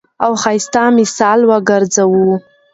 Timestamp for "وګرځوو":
1.49-2.29